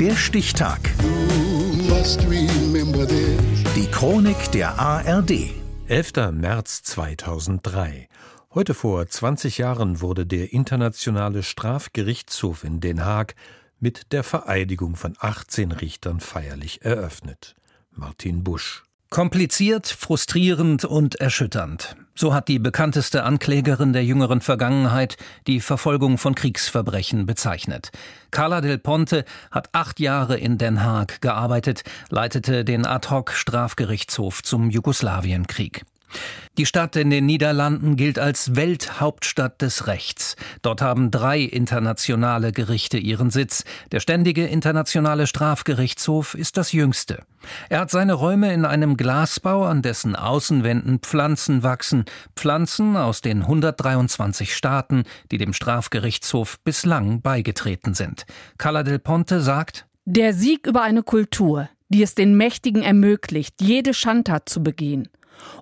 Der 0.00 0.14
Stichtag. 0.14 0.78
Die 3.74 3.86
Chronik 3.90 4.52
der 4.52 4.78
ARD. 4.78 5.50
11. 5.88 6.12
März 6.30 6.84
2003. 6.84 8.08
Heute 8.54 8.74
vor 8.74 9.04
20 9.04 9.58
Jahren 9.58 10.00
wurde 10.00 10.24
der 10.24 10.52
Internationale 10.52 11.42
Strafgerichtshof 11.42 12.62
in 12.62 12.78
Den 12.78 13.04
Haag 13.04 13.34
mit 13.80 14.12
der 14.12 14.22
Vereidigung 14.22 14.94
von 14.94 15.16
18 15.18 15.72
Richtern 15.72 16.20
feierlich 16.20 16.82
eröffnet. 16.82 17.56
Martin 17.90 18.44
Busch. 18.44 18.84
Kompliziert, 19.10 19.88
frustrierend 19.88 20.84
und 20.84 21.16
erschütternd. 21.16 21.96
So 22.20 22.34
hat 22.34 22.48
die 22.48 22.58
bekannteste 22.58 23.22
Anklägerin 23.22 23.92
der 23.92 24.04
jüngeren 24.04 24.40
Vergangenheit 24.40 25.18
die 25.46 25.60
Verfolgung 25.60 26.18
von 26.18 26.34
Kriegsverbrechen 26.34 27.26
bezeichnet. 27.26 27.92
Carla 28.32 28.60
Del 28.60 28.78
Ponte 28.78 29.24
hat 29.52 29.68
acht 29.70 30.00
Jahre 30.00 30.36
in 30.36 30.58
Den 30.58 30.82
Haag 30.82 31.20
gearbeitet, 31.20 31.84
leitete 32.10 32.64
den 32.64 32.86
Ad-hoc-Strafgerichtshof 32.86 34.42
zum 34.42 34.68
Jugoslawienkrieg. 34.68 35.84
Die 36.58 36.66
Stadt 36.66 36.96
in 36.96 37.10
den 37.10 37.26
Niederlanden 37.26 37.94
gilt 37.94 38.18
als 38.18 38.56
Welthauptstadt 38.56 39.62
des 39.62 39.86
Rechts. 39.86 40.34
Dort 40.62 40.82
haben 40.82 41.12
drei 41.12 41.40
internationale 41.40 42.50
Gerichte 42.50 42.98
ihren 42.98 43.30
Sitz. 43.30 43.64
Der 43.92 44.00
ständige 44.00 44.46
internationale 44.46 45.28
Strafgerichtshof 45.28 46.34
ist 46.34 46.56
das 46.56 46.72
jüngste. 46.72 47.22
Er 47.68 47.80
hat 47.80 47.90
seine 47.90 48.14
Räume 48.14 48.52
in 48.52 48.64
einem 48.64 48.96
Glasbau, 48.96 49.64
an 49.66 49.82
dessen 49.82 50.16
Außenwänden 50.16 50.98
Pflanzen 50.98 51.62
wachsen, 51.62 52.06
Pflanzen 52.34 52.96
aus 52.96 53.20
den 53.20 53.42
123 53.42 54.54
Staaten, 54.54 55.04
die 55.30 55.38
dem 55.38 55.52
Strafgerichtshof 55.52 56.58
bislang 56.64 57.22
beigetreten 57.22 57.94
sind. 57.94 58.26
Cala 58.58 58.82
del 58.82 58.98
Ponte 58.98 59.40
sagt, 59.40 59.86
der 60.04 60.32
Sieg 60.32 60.66
über 60.66 60.82
eine 60.82 61.02
Kultur, 61.02 61.68
die 61.88 62.02
es 62.02 62.14
den 62.14 62.36
Mächtigen 62.36 62.82
ermöglicht, 62.82 63.60
jede 63.60 63.94
Schandtat 63.94 64.48
zu 64.48 64.62
begehen 64.62 65.08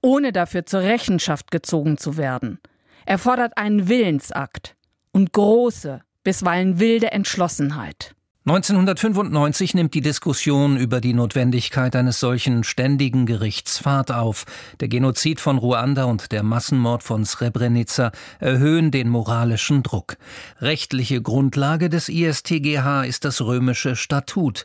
ohne 0.00 0.32
dafür 0.32 0.66
zur 0.66 0.80
Rechenschaft 0.80 1.50
gezogen 1.50 1.98
zu 1.98 2.16
werden, 2.16 2.58
erfordert 3.04 3.56
einen 3.56 3.88
Willensakt 3.88 4.76
und 5.12 5.32
große, 5.32 6.00
bisweilen 6.24 6.78
wilde 6.78 7.12
Entschlossenheit. 7.12 8.14
1995 8.44 9.74
nimmt 9.74 9.94
die 9.94 10.00
Diskussion 10.00 10.76
über 10.76 11.00
die 11.00 11.12
Notwendigkeit 11.12 11.94
eines 11.94 12.18
solchen 12.18 12.64
ständigen 12.64 13.24
Gerichts 13.24 13.78
Fahrt 13.78 14.10
auf. 14.10 14.46
Der 14.80 14.88
Genozid 14.88 15.38
von 15.38 15.58
Ruanda 15.58 16.06
und 16.06 16.32
der 16.32 16.42
Massenmord 16.42 17.04
von 17.04 17.24
Srebrenica 17.24 18.10
erhöhen 18.40 18.90
den 18.90 19.08
moralischen 19.08 19.84
Druck. 19.84 20.16
Rechtliche 20.60 21.22
Grundlage 21.22 21.88
des 21.88 22.08
ISTGH 22.08 23.04
ist 23.04 23.24
das 23.24 23.42
römische 23.42 23.94
Statut. 23.94 24.64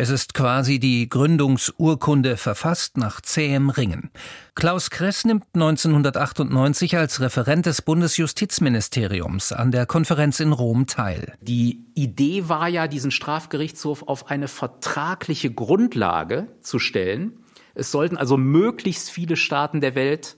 Es 0.00 0.10
ist 0.10 0.32
quasi 0.32 0.78
die 0.78 1.08
Gründungsurkunde 1.08 2.36
verfasst 2.36 2.96
nach 2.98 3.20
zähem 3.20 3.68
Ringen. 3.68 4.12
Klaus 4.54 4.90
Kress 4.90 5.24
nimmt 5.24 5.42
1998 5.54 6.96
als 6.96 7.20
Referent 7.20 7.66
des 7.66 7.82
Bundesjustizministeriums 7.82 9.50
an 9.50 9.72
der 9.72 9.86
Konferenz 9.86 10.38
in 10.38 10.52
Rom 10.52 10.86
teil. 10.86 11.34
Die 11.40 11.84
Idee 11.96 12.48
war 12.48 12.68
ja, 12.68 12.86
diesen 12.86 13.10
Strafgerichtshof 13.10 14.04
auf 14.04 14.30
eine 14.30 14.46
vertragliche 14.46 15.50
Grundlage 15.50 16.46
zu 16.60 16.78
stellen. 16.78 17.32
Es 17.74 17.90
sollten 17.90 18.16
also 18.16 18.36
möglichst 18.36 19.10
viele 19.10 19.34
Staaten 19.34 19.80
der 19.80 19.96
Welt 19.96 20.36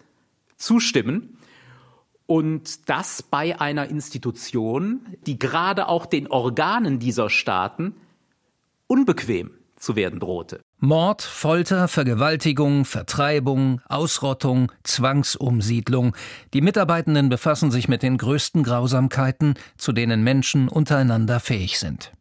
zustimmen. 0.56 1.36
Und 2.25 2.88
das 2.88 3.22
bei 3.22 3.61
einer 3.61 3.91
Institution, 3.91 5.05
die 5.27 5.38
gerade 5.38 5.86
auch 5.86 6.06
den 6.06 6.28
Organen 6.28 6.98
dieser 6.98 7.28
Staaten 7.28 7.94
unbequem 8.91 9.52
zu 9.77 9.96
werden 9.96 10.19
drohte. 10.20 10.60
Mord, 10.78 11.22
Folter, 11.22 11.88
Vergewaltigung, 11.88 12.84
Vertreibung, 12.84 13.80
Ausrottung, 13.88 14.72
Zwangsumsiedlung. 14.82 16.15
Die 16.53 16.60
Mitarbeitenden 16.60 17.28
befassen 17.28 17.70
sich 17.70 17.88
mit 17.88 18.03
den 18.03 18.19
größten 18.19 18.62
Grausamkeiten, 18.62 19.54
zu 19.78 19.92
denen 19.92 20.22
Menschen 20.22 20.69
untereinander 20.69 21.38
fähig 21.41 21.78
sind. 21.78 22.12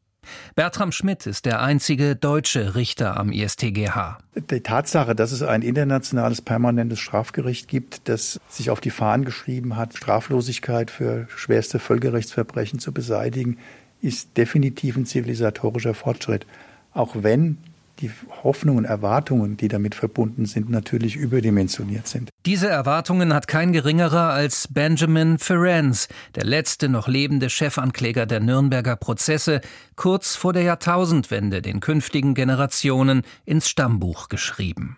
Bertram 0.56 0.92
Schmidt 0.92 1.26
ist 1.26 1.46
der 1.46 1.62
einzige 1.62 2.16
deutsche 2.16 2.76
Richter 2.76 3.18
am 3.18 3.32
ISTGH. 3.32 4.20
Die 4.36 4.62
Tatsache, 4.62 5.16
dass 5.16 5.32
es 5.32 5.42
ein 5.42 5.64
internationales 5.64 6.42
permanentes 6.42 7.00
Strafgericht 7.00 7.68
gibt, 7.68 8.08
das 8.08 8.40
sich 8.48 8.70
auf 8.70 8.80
die 8.80 8.92
Fahnen 8.92 9.26
geschrieben 9.26 9.76
hat, 9.76 9.98
Straflosigkeit 9.98 10.92
für 10.92 11.28
schwerste 11.36 11.80
Völkerrechtsverbrechen 11.80 12.78
zu 12.78 12.94
beseitigen, 12.94 13.58
ist 14.02 14.38
definitiv 14.38 14.96
ein 14.98 15.06
zivilisatorischer 15.06 15.94
Fortschritt. 15.94 16.46
Auch 16.94 17.16
wenn 17.20 17.58
die 18.00 18.12
Hoffnungen 18.44 18.80
und 18.80 18.86
Erwartungen, 18.86 19.58
die 19.58 19.68
damit 19.68 19.96
verbunden 19.96 20.46
sind, 20.46 20.70
natürlich 20.70 21.16
überdimensioniert 21.16 22.08
sind. 22.08 22.30
Diese 22.46 22.70
Erwartungen 22.70 23.34
hat 23.34 23.48
kein 23.48 23.74
geringerer 23.74 24.30
als 24.30 24.68
Benjamin 24.70 25.38
Ferencz, 25.38 26.08
der 26.36 26.46
letzte 26.46 26.88
noch 26.88 27.08
lebende 27.08 27.50
Chefankläger 27.50 28.26
der 28.26 28.40
Nürnberger 28.40 28.96
Prozesse, 28.96 29.62
kurz 29.96 30.36
vor 30.36 30.54
der 30.54 30.64
Jahrtausendwende 30.64 31.62
den 31.62 31.82
künftigen 31.82 32.34
Generationen 32.34 33.24
ins 33.46 33.68
Stammbuch 33.68 34.30
geschrieben. 34.30 34.98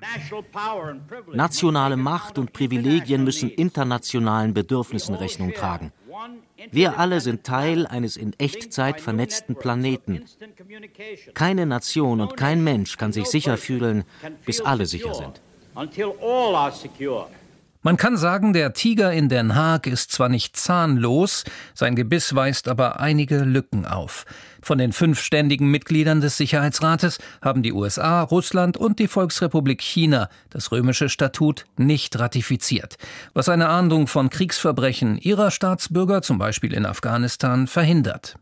Nationale 1.34 1.97
Macht 1.97 2.38
und 2.38 2.53
Privilegien 2.53 3.23
müssen 3.23 3.50
internationalen 3.50 4.53
Bedürfnissen 4.53 5.16
Rechnung 5.16 5.53
tragen. 5.53 5.91
Wir 6.72 7.00
alle 7.00 7.22
sind 7.22 7.44
Teil 7.44 7.88
eines 7.88 8.18
in 8.18 8.34
Echtzeit 8.38 9.02
vernetzten 9.02 9.56
Planeten. 9.56 10.24
Keine 11.34 11.66
Nation 11.66 12.22
und 12.22 12.38
kein 12.38 12.64
Mensch 12.64 12.98
kann 12.98 13.14
sich 13.14 13.26
sicher 13.26 13.58
fühlen, 13.58 14.04
bis 14.46 14.62
alle 14.62 14.86
sicher 14.86 15.14
sind. 15.14 15.42
Man 17.84 17.97
kann 17.97 18.16
sagen, 18.16 18.53
der 18.53 18.74
Tiger 18.74 19.12
in 19.12 19.28
Den 19.28 19.56
Haag 19.56 19.88
ist 19.88 20.12
zwar 20.12 20.30
nicht 20.30 20.56
zahnlos, 20.56 21.44
sein 21.74 21.96
Gebiss 21.96 22.36
weist 22.36 22.68
aber 22.68 23.00
einige 23.00 23.40
Lücken 23.40 23.88
auf. 23.88 24.25
Von 24.62 24.78
den 24.78 24.94
fünf 24.94 25.19
ständigen 25.19 25.72
Mitgliedern 25.72 26.22
des 26.22 26.38
Sicherheitsrates 26.38 27.18
haben 27.41 27.64
die 27.64 27.74
USA, 27.74 28.22
Russland 28.22 28.78
und 28.78 29.00
die 29.00 29.08
Volksrepublik 29.08 29.81
China 29.81 30.30
das 30.52 30.72
römische 30.72 31.09
Statut 31.09 31.66
nicht 31.75 32.20
ratifiziert, 32.20 32.97
was 33.34 33.50
eine 33.50 33.70
Ahndung 33.70 34.06
von 34.06 34.30
Kriegsverbrechen 34.30 35.18
ihrer 35.18 35.50
Staatsbürger, 35.50 36.22
zum 36.22 36.38
Beispiel 36.38 36.74
in 36.74 36.86
Afghanistan, 36.86 37.66
verhindert. 37.66 38.36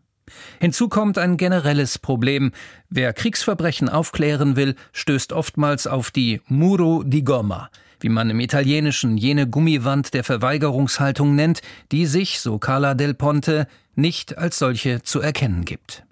Hinzu 0.60 0.90
kommt 0.90 1.18
ein 1.18 1.38
generelles 1.38 1.98
Problem. 1.98 2.52
Wer 2.90 3.14
Kriegsverbrechen 3.14 3.88
aufklären 3.88 4.58
will, 4.58 4.76
stößt 4.92 5.32
oftmals 5.32 5.88
auf 5.88 6.12
die 6.12 6.42
Muro 6.48 7.04
di 7.04 7.22
Gomma, 7.22 7.70
wie 8.00 8.10
man 8.10 8.30
im 8.30 8.40
Italienischen 8.40 9.18
jene 9.18 9.48
Gummiwand 9.48 10.14
der 10.14 10.24
Verweigerungshaltung 10.24 11.36
nennt, 11.36 11.62
die 11.92 12.06
sich, 12.06 12.40
so 12.40 12.58
Carla 12.58 12.94
del 12.94 13.14
Ponte, 13.14 13.68
nicht 13.96 14.38
als 14.38 14.60
solche 14.60 15.02
zu 15.04 15.20
erkennen 15.20 15.66
gibt. 15.66 16.04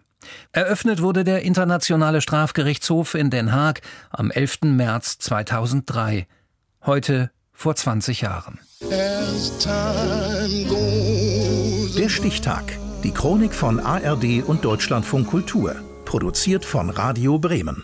Eröffnet 0.52 1.02
wurde 1.02 1.24
der 1.24 1.44
Internationale 1.44 2.22
Strafgerichtshof 2.22 3.14
in 3.14 3.30
Den 3.30 3.54
Haag 3.54 3.82
am 4.10 4.32
11. 4.32 4.60
März 4.64 5.20
2003, 5.20 6.28
heute 6.86 7.32
vor 7.54 7.76
20 7.76 8.22
Jahren. 8.22 8.60
Der 11.98 12.10
Stichtag. 12.10 12.64
Die 13.04 13.12
Chronik 13.12 13.54
von 13.54 13.80
ARD 13.80 14.44
und 14.46 14.66
Deutschlandfunk 14.66 15.28
Kultur. 15.28 15.76
Produziert 16.06 16.66
von 16.66 16.90
Radio 16.90 17.40
Bremen. 17.40 17.84